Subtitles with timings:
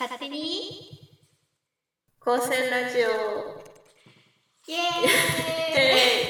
[0.00, 0.98] 勝手に？
[2.20, 3.10] 高専ラジオ。
[4.66, 6.29] イエーイ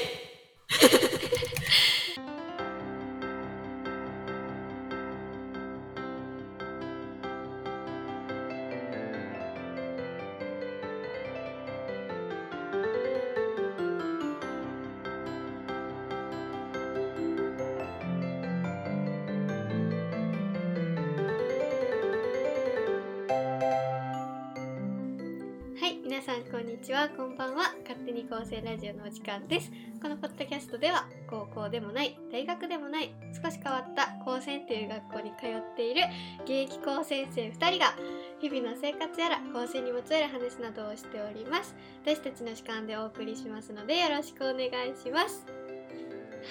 [28.31, 29.69] 高専ラジオのお時間です。
[30.01, 36.03] このポッドキャストでは、高校でもない、大学でもない、少し変わった高専という学校に通っている
[36.45, 37.93] 現役高専生2人が、
[38.39, 41.75] 日々の生活やら高専にまつわる話などをしております。
[42.05, 45.45] 私たちの主観でお送りしますので、よろしくお願いします。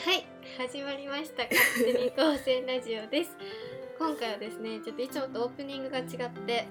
[0.05, 0.27] はい、
[0.59, 1.45] 始まりました。
[1.45, 3.35] 勝手に高専ラジオです。
[3.99, 6.05] 今回はですね、ちょっといつもとオープニングが違っ
[6.45, 6.69] て、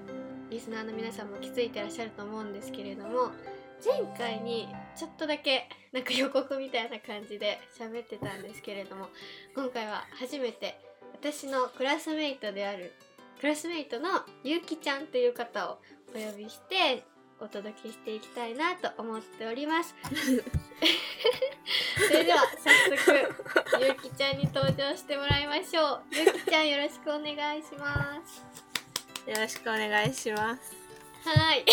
[0.50, 3.30] リスナーの皆さんも気づいてらっしゃると思うんですけれども
[3.84, 9.08] 前回にちょっとだけなんか予告みたいな感じで喋ってたんですけれども
[9.54, 10.78] 今回は初めて
[11.12, 12.92] 私のクラスメイトである
[13.40, 14.08] クラスメイトの
[14.44, 15.78] ゆうきちゃんという方を
[16.14, 17.04] お呼びして
[17.40, 19.94] お届けしていきたいなと思っております。
[22.06, 23.12] それでは早速
[23.82, 26.02] ゆうきちゃんに登場してもらいましょう。
[26.12, 28.70] ゆうきちゃんよろしくお願いします。
[29.26, 30.79] よろしくお願いします
[31.24, 31.64] はい。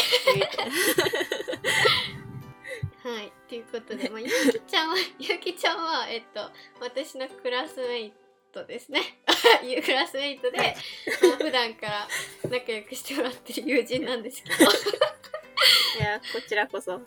[3.03, 4.34] はい、ということで、まあ、ゆき
[4.67, 8.14] ちゃんは、ゆきちゃんは、えっと、私のクラスメイ
[8.52, 9.02] トですね。
[9.64, 12.08] いうクラスメイトで、まあ、普段から
[12.50, 14.66] 仲良くしてもらってる友人なんですけど。
[14.66, 17.02] いやこちらこそ。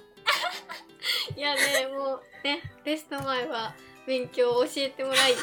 [1.36, 3.74] いやね、もうね、テスト前は
[4.06, 5.34] 勉強を教えてもらい、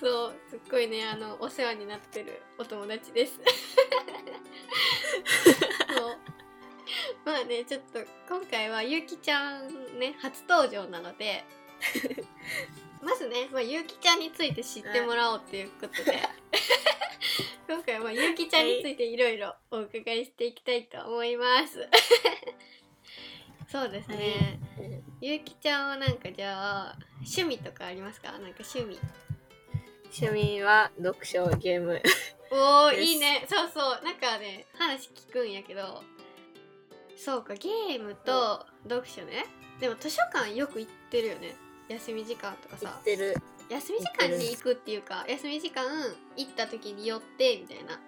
[0.00, 3.40] そう、すっごいね、あの、お世話になってるお友達です。
[5.96, 6.16] そう。
[7.24, 11.44] まあね、ちょっと今回はゆうきちゃんね、初登場なので、
[13.02, 16.18] まずね、まあ、ゆうきちゃんについて知ってもらおうっていうことで、
[17.68, 21.88] 今回はまあゆうきちゃんについていろいろお伺いしていきたいと思います。
[23.70, 24.58] そうですね。
[25.20, 28.32] ゆうきちゃんはなんかじゃあ趣味とかありますか？
[28.32, 28.98] なんか趣味
[30.12, 32.02] 趣味は読書ゲーム。
[32.50, 33.02] おーです。
[33.02, 33.46] いいね。
[33.48, 34.04] そうそう。
[34.04, 36.02] なんかね話聞くんやけど。
[37.16, 39.44] そうかゲームと読書ね。
[39.80, 41.56] でも図書館よく行ってるよね。
[41.88, 43.36] 休み時間とか行さってる。
[43.68, 45.84] 休み時間に行くっていうか休み時間
[46.36, 48.00] 行った時に寄ってみたいな。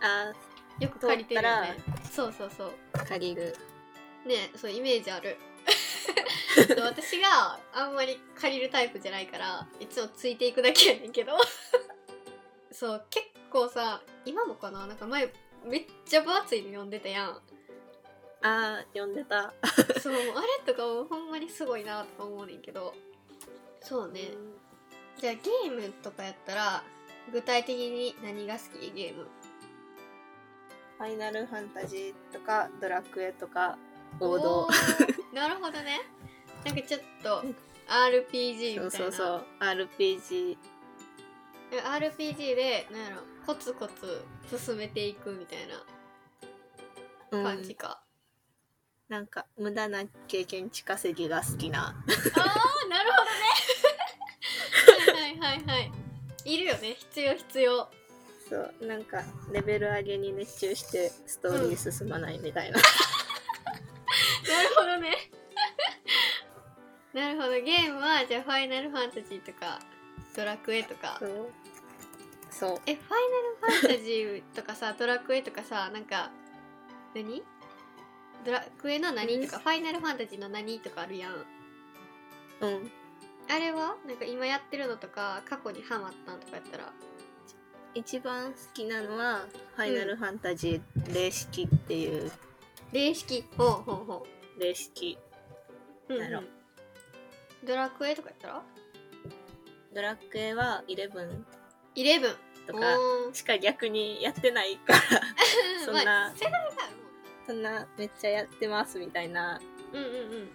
[0.00, 0.32] あ
[0.80, 1.76] よく借りてるよね。
[2.10, 2.72] そうそうそう。
[2.94, 3.56] ー借りる。
[4.26, 5.36] ねそうイメージある
[6.84, 11.32] 私があんまり借りるタイプじゃないからいつもついていくだけやねんけど。
[12.72, 15.32] そう結構さ今もかななんか前
[15.64, 17.40] めっちゃ分厚いの読んでたやん。
[18.44, 19.54] あー読んでた。
[20.00, 20.16] そうあ
[20.66, 22.94] れとかもほんまにすごいなとか思うねんけど。
[23.80, 24.30] そうね。
[25.18, 26.82] じゃあゲームとかやったら
[27.30, 28.90] 具体的に何が好き？
[28.90, 29.28] ゲーム。
[30.98, 33.78] ファイナルファンタジーとかドラクエとか
[34.18, 34.68] 王道。
[35.32, 36.00] なるほどね
[36.64, 37.44] なんかちょっと
[37.88, 38.90] RPG みたいな。
[38.90, 39.44] そうそうそう。
[39.60, 40.56] RPG
[41.72, 44.24] RPG でなんやろコツコツ
[44.64, 45.58] 進めていくみたい
[47.30, 47.42] うん。
[47.42, 48.02] な感じか、
[49.08, 51.88] なんか無駄な経験値稼ぎが好きな。
[51.88, 51.94] ああ
[52.88, 53.18] なるほ
[55.10, 55.32] どね。
[55.42, 55.90] はいはいはい。
[55.90, 56.02] はい
[56.44, 56.94] いるよね。
[56.94, 57.88] 必要必要。
[58.48, 58.74] そう。
[58.82, 59.22] なんか
[59.52, 62.78] レベル上げに熱中してストーリー進まないみたいな、
[64.50, 65.30] なるほどね
[67.14, 67.52] なるほど。
[67.52, 69.78] ゲームはじゃあファイナルファンタジーとか
[70.34, 71.18] ドラクエとか。
[71.18, 71.50] そう。
[72.50, 72.80] そう。
[72.86, 76.30] えファイナルファンタジーとかさ ドラクエとかさなんか
[77.14, 77.42] 何？
[78.44, 81.46] ドラクエの何とかファイナルファンタジーの何とかあるやん。
[82.60, 82.90] うん。
[83.48, 83.96] あれは？
[84.06, 86.92] なんか今やってるのとか過去にハマったんとかやったら。
[87.94, 89.46] 一番好きなのは
[89.76, 92.32] 「ファイナルファンタジー霊式」っていう。
[92.90, 94.62] 霊式ほうほうほう、
[96.08, 96.61] うんなるほ
[97.64, 98.62] ドラクエとかやったら？
[99.94, 101.10] ドラクエは11
[101.94, 102.36] 11
[102.66, 102.80] とか
[103.32, 105.00] しか逆にやってないから
[105.84, 106.72] そんなまあ、世代がある
[107.46, 109.60] そんなめっちゃやってますみたいな、
[109.92, 110.50] うんうん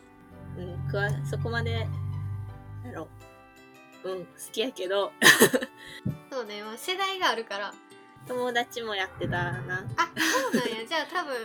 [0.57, 0.73] うん。
[0.73, 1.85] うん、くわそこまで
[2.83, 3.07] なんだろ。
[4.03, 5.11] ううん好きやけど。
[6.31, 7.73] そうね、まあ、世代があるから。
[8.27, 9.85] 友達もやってたな。
[9.97, 10.85] あそうなんや。
[10.85, 11.35] じゃあ多分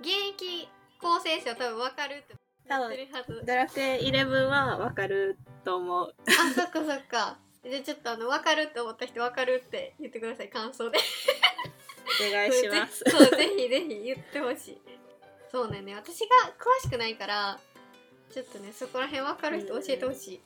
[0.00, 0.68] 現役
[1.00, 2.34] 構成者は多分分かるって
[2.68, 3.44] 言ってるはず。
[3.46, 6.14] ドラクエ11はわかると思う。
[6.26, 7.38] あそっかそっか。
[7.62, 10.98] じゃあちょっとあの分かるって思った人分かるって言ってください感想で。
[12.28, 13.04] お願いします。
[13.04, 14.78] ぜ そうぜひぜひ言ってほしい。
[15.50, 15.94] そうねね。
[15.94, 16.26] 私が
[16.58, 17.58] 詳しくないから
[18.30, 20.40] ちょっとねそこら辺分かる人教えてほし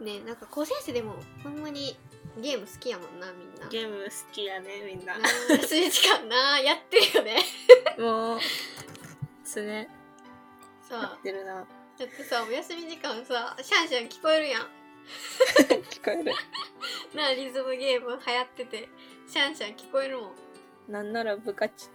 [0.00, 1.96] い、ねなんか高先生でもほんまに
[2.40, 3.68] ゲーム好きやもんなみんな。
[3.68, 5.18] ゲーム好きやねみんな。
[5.18, 7.42] な休み時間なやってるよね。
[7.98, 8.40] もう
[9.52, 9.62] 常。
[9.62, 9.86] や
[10.90, 11.54] さってるな。
[11.54, 11.62] だ
[12.04, 14.62] ってさお休み時間さシャンシャン聞こえるやん。
[15.88, 16.34] 聞こえる。
[17.14, 18.88] なリズムゲーム流行ってて
[19.28, 20.28] シャンシャン聞こえるも
[20.88, 20.92] ん。
[20.92, 21.90] なんなら部活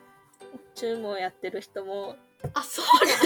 [0.75, 2.15] 中もやってる人も。
[2.53, 3.17] あそうなん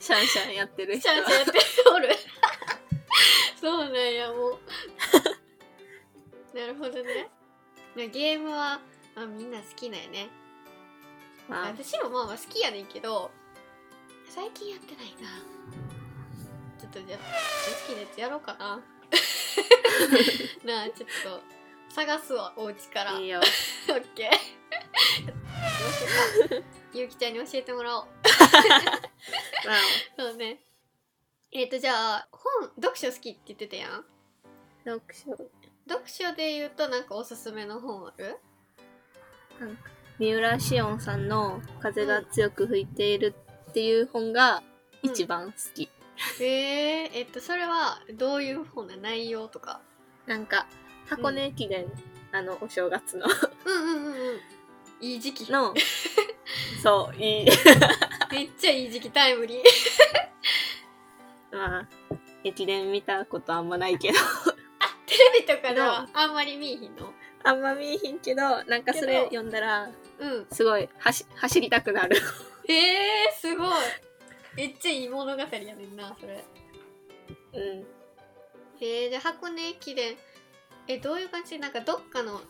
[0.00, 1.10] シャンシャンやってる人。
[1.10, 1.60] はシャンシャンやって
[1.90, 2.08] おる。
[3.60, 4.58] そうなんやもう。
[6.56, 7.28] なるほどね。
[7.94, 8.80] ねゲームは、
[9.14, 10.30] まあ、みんな好きなんやね
[11.48, 13.30] まあ私もまあまあ好きやねんけど
[14.28, 15.28] 最近やってないな。
[16.80, 18.80] ちょっとじゃあ好きなやつやろうかな。
[20.64, 21.42] なあちょっと
[21.94, 23.12] 探すわお家から。
[23.18, 23.40] いいよ。
[23.40, 23.42] オ
[23.92, 26.62] ッケー
[26.94, 28.06] ゆうきちゃんに教えてもらおう。
[29.66, 29.76] まあ
[30.16, 30.60] そうね。
[31.52, 34.04] えっ、とじゃあ本読書好きって言ってたやん？
[34.84, 35.36] 読書。
[35.88, 38.38] 読書で言うとなんかおすすめの本ある？
[39.60, 39.90] なんか
[40.22, 43.34] 三浦紫音さんの「風が強く吹いている」
[43.70, 44.62] っていう本が
[45.02, 45.90] 一番好き、
[46.38, 46.44] へ
[47.06, 49.80] ええっとそれはどういう本な内容とか？
[50.26, 50.68] なんか
[51.06, 51.86] 箱根駅伝、
[52.30, 53.26] あのお正月の。
[53.64, 54.40] うんうんうんうん。
[55.00, 55.50] いい時期。
[55.50, 55.74] の。
[56.80, 57.46] そういい。
[58.30, 59.62] めっちゃいい時期タイムリー。
[61.50, 61.88] まあ
[62.44, 64.18] 駅伝見たことあんまないけど。
[65.04, 67.12] テレビとかではあんまり見えひんの？
[67.42, 69.90] あんま見えひんけどなんかそれ読んだら
[70.22, 70.46] うん。
[70.50, 72.16] すごい走走りたくなる。
[72.68, 73.68] へえすごい。
[74.54, 76.44] めっちゃいい物語やねんなそれ。
[77.54, 77.86] うん。
[78.80, 80.16] へえで箱根駅伝。
[80.88, 81.58] えどういう感じ？
[81.58, 82.40] なんかどっかの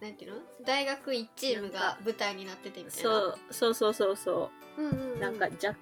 [0.00, 0.38] なんていうの？
[0.64, 3.10] 大学1チームが舞台になっててみたいな。
[3.10, 4.82] そうそうそうそうそう。
[4.82, 5.76] んうん、うう、ん、なんか弱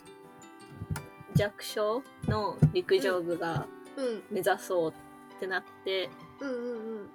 [1.35, 3.67] 弱小の陸上部が
[3.97, 4.23] うん。
[4.31, 4.95] 目指そうっ
[5.41, 7.11] てなって、うんうんうん。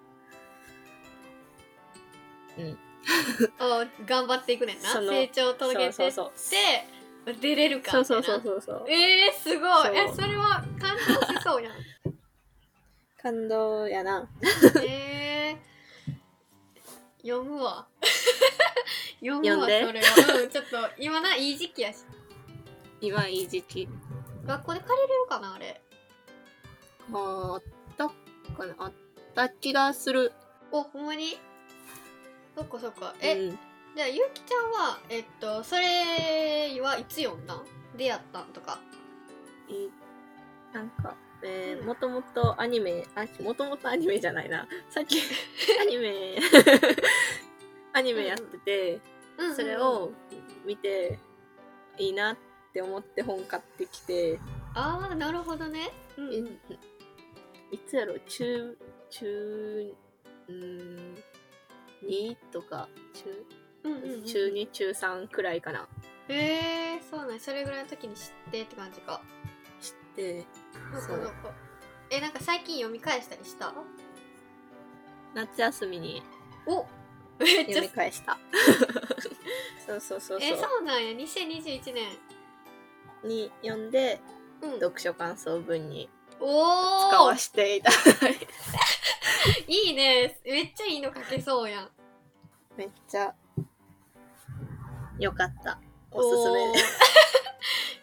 [2.59, 2.77] うん
[3.59, 4.89] あ頑張っていくねんな。
[4.89, 5.83] その成長を遂げて。
[5.85, 7.33] ってそうそうそう。
[7.39, 8.85] 出れるかそうそうそうそうそう。
[8.89, 9.97] えー、すごい。
[9.97, 11.73] えそれは感動しそうやん。
[13.21, 14.29] 感動やな。
[14.85, 17.87] えー、読むわ。
[19.21, 22.03] 読むわそれは、うん、ちょっと今ないい時期やし。
[22.99, 23.87] 今いい時期。
[24.45, 25.81] 学校で借りれるかなあれ。
[27.13, 27.63] あっ
[27.97, 28.75] たかな。
[28.79, 28.93] あっ
[29.33, 30.33] た気がする。
[30.71, 31.37] おほんまに？
[32.55, 33.15] そっかそっか。
[33.21, 33.59] え、うん、
[33.95, 37.63] じゃあゆうきちゃんはえっとそれはいつ読んだん
[37.97, 38.79] 出会ったんとか。
[39.67, 39.89] い
[40.73, 41.87] なんかえー、うん。
[41.87, 44.67] もともとアニメあもともとアニメじゃないな。
[44.89, 45.19] さっき
[45.81, 46.37] アニメ
[47.93, 49.01] アニメやってて、
[49.37, 50.11] うんそれを
[50.65, 51.19] 見て
[51.97, 52.37] いいなっ
[52.71, 54.39] て思って本買ってきて、
[54.73, 55.91] ああなるほどね。
[56.17, 56.59] うん。
[57.71, 58.77] いつやろ中
[59.09, 59.95] 中
[60.47, 61.15] うん
[62.07, 63.45] 2とか中？
[63.83, 65.87] うんうんうん中2中3くらいかな。
[66.29, 69.21] へえそうなんそれぐらいの時に知ってって感じか。
[69.81, 70.45] 知って。
[71.05, 71.13] そ
[72.09, 73.73] えなんか最近読み返したりした？
[75.33, 76.23] 夏休みに。
[76.65, 76.85] お
[77.39, 78.37] めっちゃ読み返した。
[79.85, 81.11] そうそうそうえそそうなんや。
[81.13, 82.17] 2021年。
[83.23, 84.21] うに読んで
[84.61, 84.71] うん。
[84.79, 88.47] 読書感想文に使わせていただいて。
[89.67, 90.39] いいね。
[90.45, 91.89] めっちゃいいの書けそうやん
[92.77, 93.33] めっちゃ
[95.19, 95.79] よかった。
[96.11, 96.59] おすすめ。
[96.59, 97.03] でおー。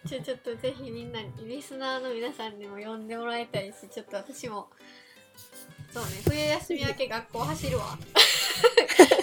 [0.08, 4.68] ちょちょっとぜひみんなにリスナーの皆さんにも読んでもらいたいしちょっと私も。
[5.92, 7.98] そうね冬休み明け学校走るわ。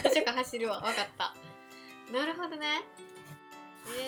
[0.04, 0.82] 図書館走るわ。
[0.82, 1.34] 分かった。
[2.12, 2.84] なるほどね、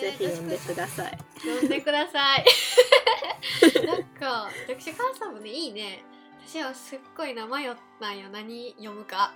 [0.00, 1.18] ぜひ読んでください。
[1.40, 2.44] 読んでください。
[3.86, 6.04] なんか読書感想文ねいいね。
[6.46, 9.32] 私はすっごいな迷ったんよ何読むか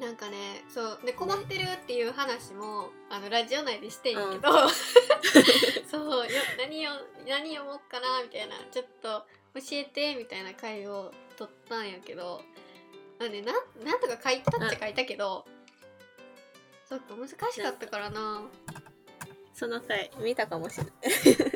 [0.00, 4.68] なんかねそうで困ってるっていう話も、あのラジオ内でしてんやけど、
[5.90, 6.90] そうよ何よ
[7.26, 9.24] 何読もうかなみたいなちょっと
[9.54, 12.42] 教えてみたいな回を取ったんやけど
[13.18, 15.46] まあねなんなんとか書いたっちゃ書いたけど
[16.88, 18.42] そっか難しかったからな。
[19.54, 20.92] その回見たかもしれない。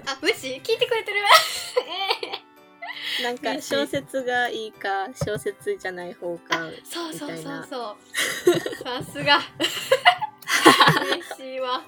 [0.06, 0.54] あ無視？
[0.64, 1.18] 聞いてくれてる？
[2.32, 2.39] え
[3.23, 7.97] なんか小説がいいか小説じゃない方かー、そうそうそうそう。
[8.83, 9.39] さすが。
[11.37, 11.83] 嬉しいわ。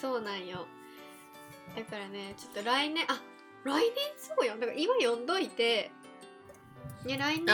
[0.00, 0.66] そうなんよ。
[1.76, 3.20] だからねちょっと来年あ
[3.64, 3.82] 来年
[4.16, 5.90] そうよだから今読んどいて
[7.04, 7.46] ね来年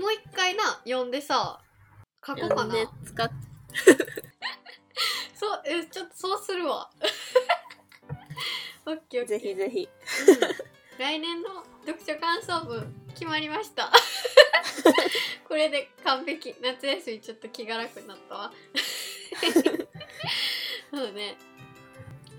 [0.00, 1.60] もう一回な読んでさ
[2.26, 2.74] 書こうかな。
[3.04, 3.30] 使っ
[5.34, 6.90] そうえちょっとそうするわ。
[8.86, 9.36] オッケーオッケー。
[9.38, 9.88] ぜひぜひ。
[10.28, 10.32] う
[10.74, 13.88] ん来年の読書感想文決まりました。
[15.46, 16.56] これで完璧。
[16.60, 18.52] 夏休みちょっと気が楽になったわ。
[20.90, 21.36] そうね。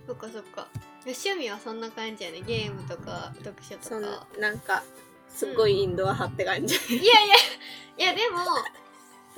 [0.05, 0.67] そっかそっか。
[1.05, 2.41] 趣味はそんな感じやね。
[2.41, 4.27] ゲームとか読書とか。
[4.37, 4.83] なんか
[5.29, 7.35] すっごいインドア派って感じ、いやいや。
[7.97, 8.43] いやでもあ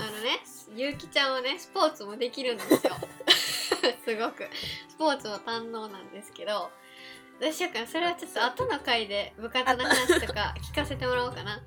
[0.04, 0.40] のね
[0.76, 2.96] ゆうきちゃんはねスポーツもできるんですよ。
[4.04, 4.50] すごく。
[4.90, 6.72] スポーツも堪能なんですけど
[7.42, 11.60] どうしようかなそれはちょっと後の回で部活の話とか聞かせてもらおうかな。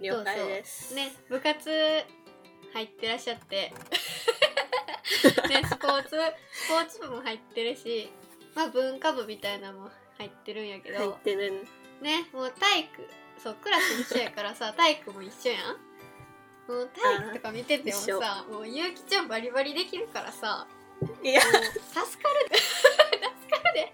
[0.00, 0.94] 了解です。
[0.94, 1.68] ね部活
[2.72, 3.72] 入ってらっしゃって。
[5.50, 6.10] ねスポーツ
[6.52, 8.08] スポーツ部も入ってるし
[8.54, 11.66] まあ文化部みたいなのも入ってるんやけど、入ってる。
[12.00, 13.08] ねもう体育
[13.42, 15.76] そうクラス一緒やからさ 体育も一緒やん。
[16.70, 20.68] もう体育とか見ててもさもうゆうきちゃんバリバリできるからさ。
[21.24, 21.40] いや。
[21.40, 21.56] 助
[22.22, 22.48] かる
[23.78, 23.92] 助かるで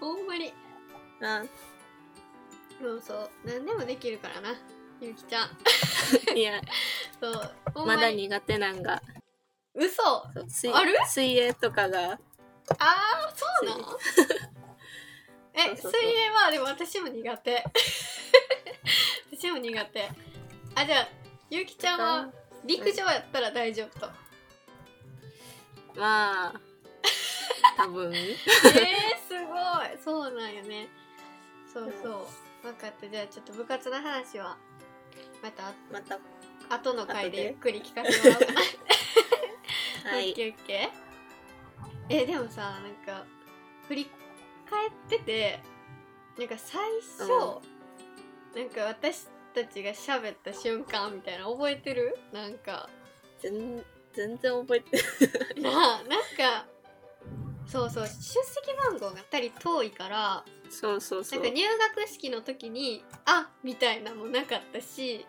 [0.00, 0.52] ほんまに。
[1.22, 1.42] あ
[2.80, 3.30] そうそう。
[3.44, 4.54] 何でもできるからな
[5.00, 6.36] ゆうきちゃん。
[6.36, 6.60] いや
[7.20, 9.02] そうほんまだに苦手なんが。
[9.74, 10.02] 嘘。
[10.02, 10.96] そう水ある？
[11.06, 12.12] 水泳とかが。
[12.12, 12.18] あー
[13.34, 13.98] そうなの？
[15.54, 17.64] え水泳はでも私も苦手。
[19.36, 20.10] 私も苦手。
[20.74, 21.08] あじゃあ
[21.50, 22.32] ゆうきちゃんは
[22.64, 24.10] 陸上やったら大丈夫と。
[25.96, 26.60] まあ
[27.76, 28.12] 多分。
[28.16, 28.34] えー、
[29.28, 29.98] すごい。
[30.02, 30.88] そうなんよね。
[31.72, 32.26] そうそう。
[32.62, 33.08] 分かった。
[33.08, 34.56] じゃあちょっと部活の話は
[35.42, 36.18] またまた。
[36.70, 37.36] 後の回後で。
[37.36, 38.60] でゆっくり聞かせてもらおうかな。
[40.12, 40.30] はい。
[40.30, 42.14] オッケーオッケー。
[42.22, 43.24] えでもさなんか
[43.86, 44.10] 振り
[44.68, 45.60] 返ってて
[46.38, 47.28] なんか最初、
[48.54, 52.18] なんか私たちが喋った瞬間みたいな覚えてる？
[52.32, 52.88] なんか。
[53.40, 55.74] 全全然覚えてない。
[55.74, 56.66] な あなんか
[57.70, 58.42] そうそう出席
[58.76, 61.40] 番号が2人遠いからそうそうそう。
[61.42, 61.64] なんか入
[61.96, 65.26] 学式の時にあみたいなのもなかったし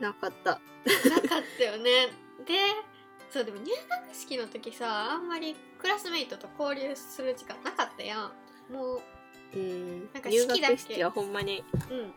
[0.00, 0.50] なかった。
[0.50, 2.08] なかったよね。
[2.46, 2.54] で
[3.30, 3.70] そうでも入
[4.06, 8.72] 学式の時さあんまりクラスメイトと交流する時間なかったやん。
[8.72, 9.00] もう
[9.54, 10.08] うん。
[10.12, 10.74] なんか入式だけ。
[10.74, 12.14] 学式はほんまにうん。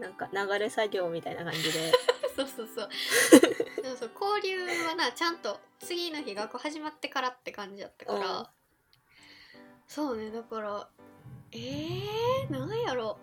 [0.00, 1.92] なんか流れ作業みたいな感じで
[2.38, 2.88] そうそうそう。
[3.82, 8.46] でもそう交流はなちゃんと次の日学校始まってからって感じだったから、うん。
[9.88, 10.88] そうねだから
[11.50, 13.18] えー、なんやろ。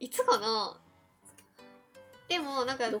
[0.00, 0.80] いつかな。
[2.28, 3.00] でもなんかそんな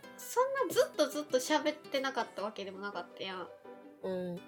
[0.68, 3.48] どずっとずっと喋ってなかったわけでもなかったやん。
[4.02, 4.40] うん。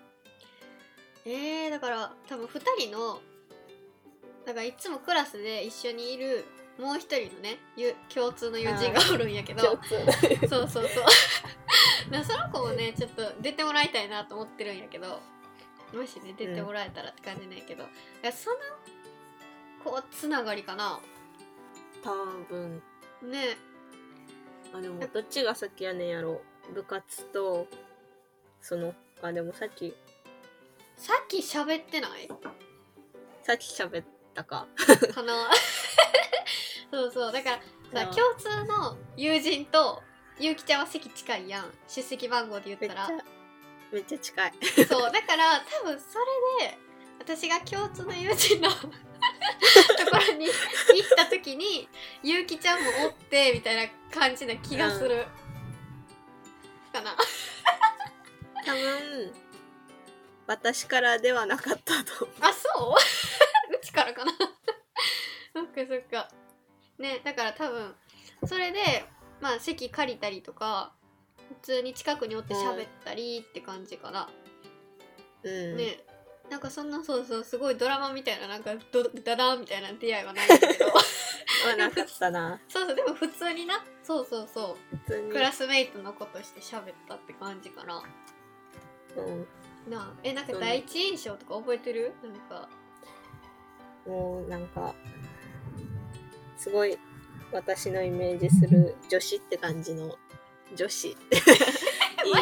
[1.25, 3.21] えー、だから多分2人の
[4.45, 6.45] だからいつもクラスで一緒にいる
[6.79, 9.63] もう一人のねゆ共通の友人がおるんやけど。
[9.63, 9.81] そう
[10.49, 10.85] そうそう。
[12.11, 15.21] なその子もねちょっと出てもらいたいなと思ってるんやけど。
[15.95, 17.87] もしね出てもらえたらって感じなんやけど、い
[18.21, 18.57] やその
[19.85, 21.01] こうつながりかな。
[22.03, 22.13] 多
[22.49, 22.83] 分。
[23.23, 23.57] ね。
[24.75, 26.43] あでもどっちが先やねんやろ。
[26.75, 27.69] 部活と
[28.61, 29.95] そのあでもさっき。
[30.97, 32.29] さっき喋ってない？
[33.45, 34.05] さっき喋っ
[34.37, 34.67] たか。
[35.15, 35.51] かな
[36.93, 37.59] そうそうだか
[37.93, 40.03] らさあ共通の友人と
[40.39, 41.75] ゆうきちゃんは席近いやん。
[41.89, 43.09] 出席番号で言ったら。
[43.91, 44.53] めっちゃ近い。
[44.89, 46.19] そうだから多分そ
[46.61, 46.79] れで
[47.19, 48.91] 私が共通の友人の とこ
[50.29, 51.89] ろに行った時に
[52.23, 55.27] ゆうきちゃんもおってみたいな感じな気がする、
[56.93, 57.17] かな。
[58.65, 59.35] 多分
[60.47, 62.99] 私からではなかったとあそう？
[63.97, 64.33] からかな。
[65.55, 66.29] そっかそっか。
[66.99, 67.95] ねだから多分
[68.47, 69.05] それで
[69.41, 70.93] まあ席借りたりとか
[71.49, 74.29] 普通に近くにおって喋ったりって感じかな、
[75.43, 75.99] うん、ね
[76.51, 80.87] なんかそんなそうそうすごいドラマみたいななんかドダダーンみたいな出会いはないんだけど。
[81.67, 82.61] はなかったな。
[82.69, 83.85] そうそうでも普通にな。
[84.03, 85.29] そうそうそ普通に。
[85.31, 88.03] うクラスメイトの子として喋ったって感じかな。
[89.17, 89.91] うん。
[89.91, 90.13] なあ。
[90.23, 92.13] えなんか第一印象とか覚えてる？
[92.23, 92.69] なんか
[94.07, 94.95] もうなんか
[96.57, 96.99] すごい
[97.53, 100.17] 私のイメージする女子って感じの
[100.75, 101.09] 女子。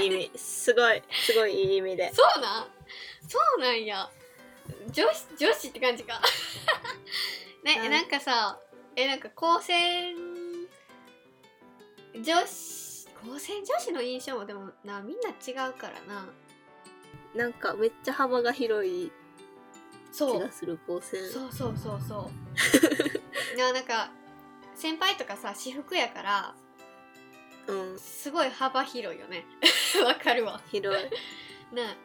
[0.00, 0.30] いい意味。
[0.38, 2.12] すごいすごいいい意味で。
[2.14, 2.66] そうなん？
[3.28, 4.11] そうなんや。
[4.90, 6.21] 女子女子って感じか。
[7.62, 8.59] ね、うんなんかさ
[8.97, 10.14] えなんか高専
[12.14, 16.28] 女子高専女子の印象もでもなみんな違うからな。
[17.35, 19.11] なんかめっちゃ幅が広い
[20.16, 22.30] 気がする高専そうそうそうそう。
[23.56, 24.11] いやなんか
[24.75, 26.54] 先輩とかさ私服やから
[27.66, 27.99] うん。
[27.99, 29.47] すごい幅広いよね。
[30.04, 30.61] わかるわ。
[30.71, 31.11] 広い。
[31.75, 31.97] な あ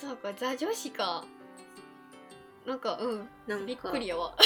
[0.00, 1.24] そうかザ女子か。
[2.64, 3.28] なんかうん。
[3.46, 4.36] なんかびっくりやわ。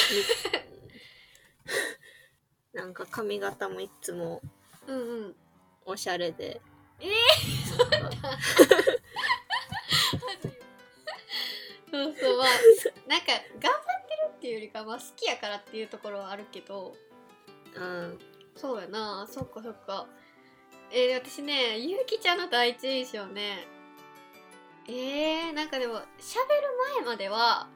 [2.72, 4.42] みなんか髪型もいつも
[4.86, 5.36] うんうん。
[5.84, 6.60] おしゃれで。
[7.00, 7.10] え
[7.78, 8.38] なんか
[12.04, 12.38] そうそう。
[12.38, 12.46] まあ
[13.08, 13.26] なんか
[13.60, 16.94] 頑張ってるっていうよりかまあ好きやからっていうところはあるけど。
[17.74, 18.18] うん
[18.54, 19.26] そうやな。
[19.30, 20.06] そっかそっか。
[20.90, 23.66] えー、私ねゆうきちゃんの第一印象ね。
[24.88, 26.04] えー、なんかでも喋る
[26.96, 27.68] 前までは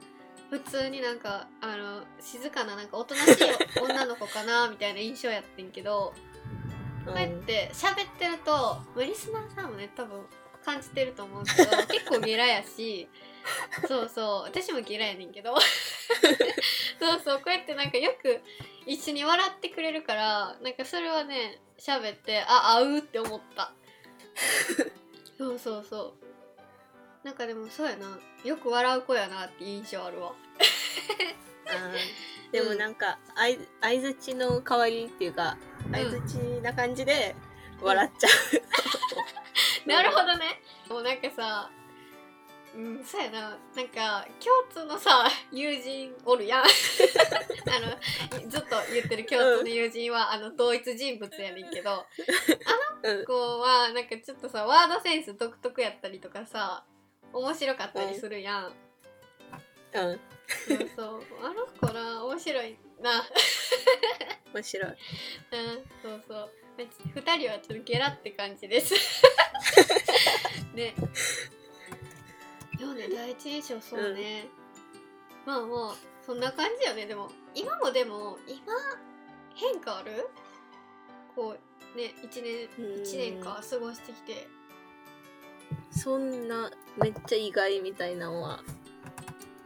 [0.49, 3.45] 普通になんかあの静かななんかおとなしい
[3.83, 6.15] 女の子かなみたいな印象やってんけど。
[7.05, 10.21] こうやって喋ってるとまあリスナーさんもね多分
[10.65, 13.09] 感じてると思うけど 結構ゲラやし
[13.89, 15.57] そうそう私もゲラやねんけど。
[16.99, 18.41] そうそうこうやってなんかよく
[18.85, 23.73] 一緒に笑ってくれるからなんかそれはね喋ってあ合うって思った。
[25.39, 26.15] そうそうそ
[27.23, 27.27] う。
[27.27, 28.19] なんかでもそうやな。
[28.45, 30.33] よく笑う子やなって印象あるわ。
[31.67, 32.53] うん。
[32.53, 35.57] でもなんか相相づちの代わりっていうか
[35.93, 37.35] 相づちな感じで
[37.81, 38.31] 笑っちゃう、
[39.87, 40.61] なるほどね。
[40.89, 41.71] もうなんかさ
[42.75, 43.59] うんそうやな。
[43.75, 46.61] なんか共通のさ友人おるやん。
[46.65, 52.07] あのずっと言ってる共通の友人は、あの同一人物やねんけど。
[53.03, 53.25] うん。
[53.25, 56.85] 子はなんかちょっとさワードセンス独特やったりとかさ
[57.33, 60.21] 面白かったりするやん、うん。
[60.69, 61.23] そうそう。
[61.43, 63.25] あの子な面白いな。
[64.55, 64.91] 面白い。
[64.91, 64.97] うん
[66.03, 68.95] そうそう二人はちょっとゲラって感じです。
[70.75, 70.95] ね。
[72.79, 74.49] でもね第一印象そうね、
[75.45, 77.07] まあまあそんな感じよね。
[77.07, 78.73] でも今もでも今
[79.55, 80.29] 変化ある？
[81.35, 81.57] こ
[81.95, 83.03] うね1年うん。
[83.03, 84.49] 一年か過ごしてきて。
[85.91, 88.63] そんなめっちゃ意外みたいなのは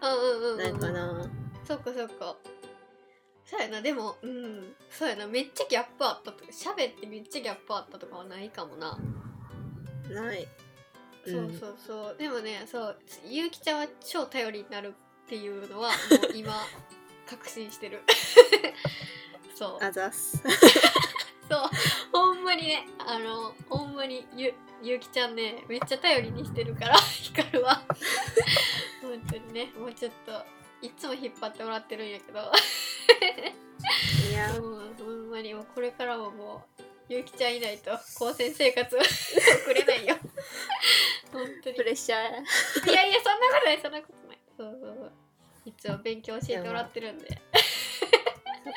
[0.02, 0.58] うんうんうんうん。
[0.58, 1.30] ないかな、
[1.66, 2.36] そっかそっか
[3.44, 4.74] そうやなでもうん。
[4.90, 8.98] そうやなめっちゃギャップあったとか喋ってめっちゃギャップあったとかはないかもな。
[10.10, 10.48] ない。
[11.26, 12.16] そうそうそう。
[12.18, 12.96] でもねそう
[13.28, 14.94] ゆうきちゃんは超頼りになる
[15.26, 15.94] っていうのはも
[16.30, 16.54] う今
[17.28, 18.02] 確信してる。
[19.54, 19.84] そう。
[19.84, 20.38] あざっす。
[21.48, 21.70] そう。
[22.12, 27.82] ほんまにねあのほんまにゆゆうきちゃんねめっちゃ頼りにしてるから光るは。
[29.02, 30.32] 本当にねもうちょっと
[30.80, 32.40] いつも引っ張ってもらってるんやけど
[34.30, 40.16] いやもうほんまにもうこれからももうゆうきちゃんいないと高専生活 送れないよ。
[41.32, 41.76] 本当に。
[41.76, 44.38] プレッシャーいやいやそんなことないそんなことない。
[44.56, 45.12] そうそうそう。
[45.66, 47.28] いつも勉強教えてもらってるんで。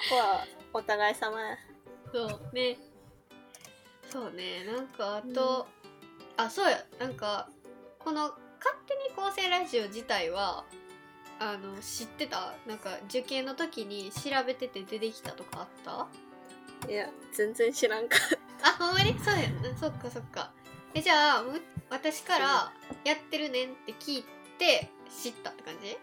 [0.09, 1.57] そこはお互い様や。
[2.11, 2.77] そうね。
[4.09, 4.63] そうね。
[4.65, 5.67] なんかあと、
[6.35, 6.83] あそうや。
[6.99, 7.49] なんか
[7.99, 10.65] この「勝手に構成ラジオ」自体は
[11.39, 12.53] あの知ってた？
[12.65, 16.89] なんか受験の時に調べてて出てきたとかあった？
[16.91, 18.17] いや全然知らんか
[18.63, 19.17] あほんまに？
[19.19, 19.75] そうやんな。
[19.77, 20.51] そっかそっか。
[20.93, 22.71] えじゃあむ私から
[23.05, 24.25] やってるねんって聞い
[24.57, 24.89] て
[25.21, 25.97] 知ったって感じ？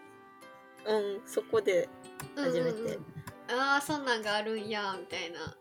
[0.85, 1.89] うんそこで
[2.35, 3.59] 初めて、うんうんうん。
[3.59, 5.55] ああそんなんがあるんやみたいな。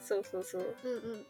[0.00, 0.76] そうそうそう。
[0.84, 1.26] うんうん。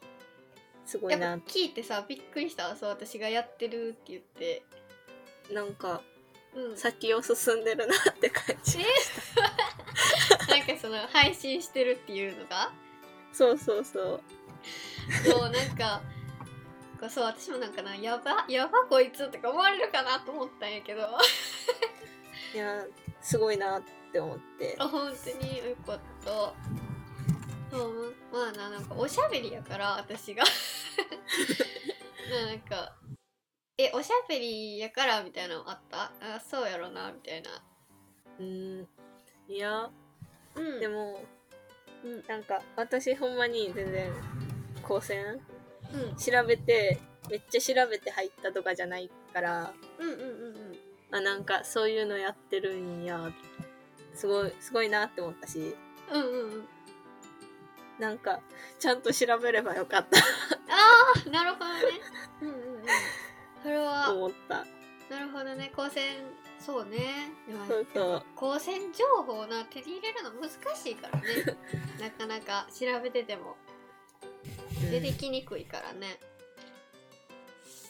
[0.85, 1.29] すごいな。
[1.29, 2.77] やっぱ聞いてさびっくりした。
[2.77, 4.63] そう私がやってるって言って。
[5.53, 6.03] なんか
[6.55, 6.77] うん。
[6.77, 8.79] 先を進んでるなって感じ。
[10.49, 12.73] なんかその配信してるっていうのが？
[13.33, 14.23] そうそうそう。
[15.25, 16.03] そうなんか
[17.01, 21.09] こうそう私もなんかなやばやばこいつとか思われるかなと思ったんやけど。
[22.55, 22.85] いや
[23.21, 24.77] すごいなって思って。
[24.79, 25.59] あ本当に？
[25.59, 26.55] よかった。
[27.77, 30.45] そうまあななんかおしゃべりやから私が。
[32.47, 32.95] なんか
[33.83, 36.13] えおしゃべりやからみたいなのあった？
[36.21, 37.51] あそうやろなみたいな。
[38.39, 38.89] うん。
[39.49, 39.91] いや。
[40.55, 40.81] うん。
[40.81, 41.25] でも
[42.05, 42.25] うん。
[42.29, 44.13] なんか私ほんまに全然
[44.83, 45.41] 高専
[45.93, 46.17] うん。
[46.17, 50.79] 調べてめっちゃ調べて入ったとかじゃないからうんうんうんうん。
[51.11, 53.33] あなんかそういうのやってるんや。
[54.15, 55.75] すごいすごいなって思ったし。
[56.11, 56.69] うんうんうん。
[57.99, 58.41] なんか
[58.79, 60.19] ちゃんと調べればよかった。
[60.19, 60.23] あ
[61.27, 61.81] あなるほどね。
[62.43, 62.83] うんうんうん
[63.63, 64.07] それは。
[64.07, 64.67] と思った。
[65.09, 65.71] なるほどね。
[65.75, 66.03] 高専
[66.59, 67.33] そうね。
[67.69, 68.23] そうそう。
[68.37, 71.27] 高専情報をな手に入れるの難しいからね。
[72.01, 73.57] なかなか調べてても。
[74.91, 76.19] 出てきにくいからね、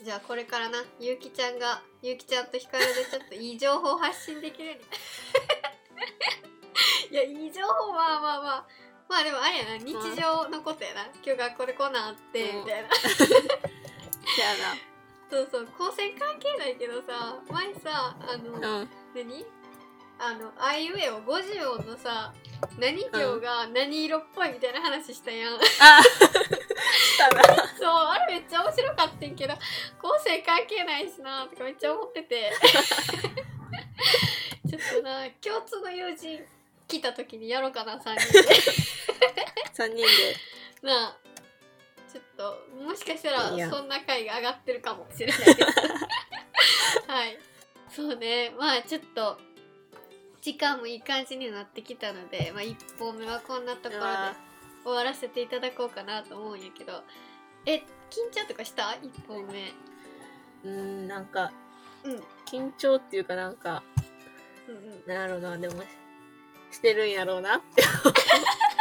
[0.04, 0.84] じゃあこれからな。
[0.98, 4.82] ゆうきちゃんがゆうきちゃんとひかるでちょっといい情報発信できるように。
[7.12, 8.66] いやいい情報まあまあまあ。
[9.08, 9.76] まあでもあれやな。
[9.78, 11.04] 日常のことやな。
[11.24, 12.64] 今日学校でこんなんあってうん。
[12.64, 12.88] みたいな。
[12.88, 13.06] じゃ
[14.50, 14.91] あな
[15.32, 18.88] そうそう高専関係ないけどさ前さあの、うん。
[19.16, 19.46] 何？
[20.20, 22.34] あのあいうえお50音のさ
[22.78, 27.42] 何行が何色っぽいみたいな話したやん、あ したな。
[27.78, 29.54] そうあれめっちゃ面白かったんけど
[30.00, 32.52] 高専関係ないしなとかめっちゃ思ってて。
[34.68, 36.44] ちょっとな共通の友人
[36.86, 38.38] 来た時にやろうかな3人で。
[39.72, 40.06] 3人で。
[40.86, 41.16] なあ
[42.12, 45.58] ちょっともしかしたらそんな回が上がってるかもしれないです。
[47.08, 47.38] はい。
[47.88, 48.54] そうね。
[48.58, 49.40] まあちょっと
[50.42, 54.36] 時間もいい感じになってきたので、まあ、1本目はこんなところであ
[54.84, 57.02] 終わらせていただこうかなと思うんやけど。
[57.64, 57.76] え
[58.10, 59.72] 緊張とかした ?1 本目。
[60.64, 61.50] うんなんか
[62.04, 62.12] うん。
[62.12, 63.82] うん緊張っていうかなんか
[64.68, 65.82] うんなんやろうなでも
[66.70, 67.82] してるんやろうなって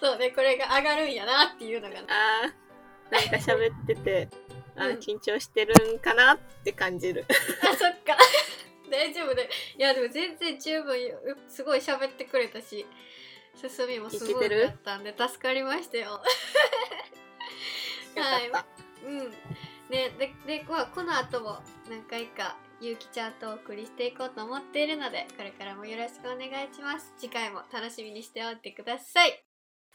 [0.00, 1.94] そうねこれが上がるんやなっていうのが。
[1.94, 4.28] なあーなんか喋ってて
[4.76, 4.98] あーうん。
[4.98, 7.24] 緊張してるんかなって感じる。
[7.62, 8.16] あそっか。
[8.90, 11.18] 大丈夫でいやでも全然十分よ。
[11.46, 12.86] すごい喋ってくれたし
[13.54, 16.04] 進みもすごいだったんで助かりましたよ。
[16.04, 16.22] よ
[18.52, 18.64] かっ
[19.02, 19.30] た、うん。
[19.90, 27.12] ねででまあこの後も何回かゆうきちゃんとお送りしていこうと思っているのでこれからもよろしくお願いします。
[27.18, 29.47] 次回も楽しみにしておいてください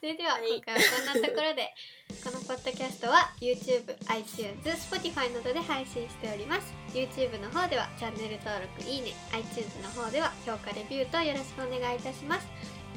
[0.04, 1.72] それでは今回はこんなところで、
[2.20, 4.60] このポッドキャストは YouTube、iTunes、
[4.92, 6.76] Spotify などで配信しております。
[6.92, 12.46] YouTube の方ではチャンネル登録いいね iTunes の方では評価レビューとよろしくお願いいたします。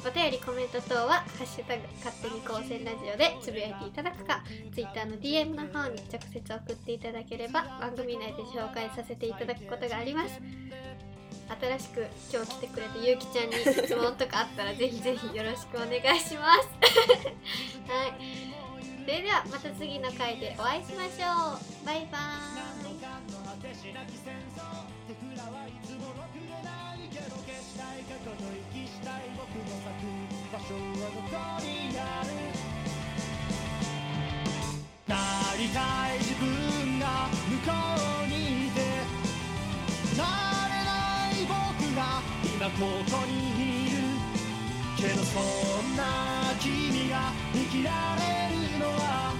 [0.03, 4.43] お便りコメント等は「ハッシュタグ勝手に高専ラジオ」でつぶやいていただくか
[4.75, 10.41] Twitter の DM の方に直接送っていただければ番組内で紹介させていただくことがあります。
[11.49, 16.67] 新しく今日来てくれたゆうきちゃんに質問とかあったらぜひぜひよろしくお願いします。
[17.89, 18.13] はい。
[19.05, 21.85] それではまた次の回でお会いしましょう。
[21.85, 22.83] バイバー
[28.53, 28.56] イ。
[42.79, 43.97] 元にいる
[44.97, 45.39] けどそ
[45.81, 46.03] んな
[46.59, 49.33] 君が生きられるのは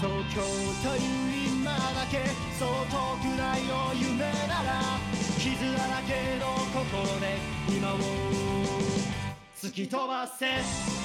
[0.00, 0.40] 東京
[0.88, 2.18] という今だけ
[2.58, 5.00] そう遠くないの夢なら
[5.38, 7.98] 傷だらけの心で今を
[9.60, 10.99] 突き飛ばせ